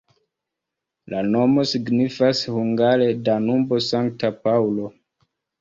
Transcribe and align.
La 1.13 1.19
nomo 1.35 1.65
signifas 1.73 2.41
hungare 2.55 3.13
Danubo-Sankta 3.29 4.37
Paŭlo. 4.47 4.91